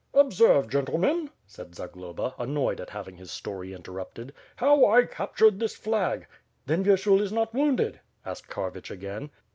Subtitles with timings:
[0.15, 6.25] "Observe, gentlemen," said Zagloba, annoyed at having his story interrupted, "how I captured this flag...."
[6.65, 9.29] "Then Vyershul is not wounded," asked Karvich again.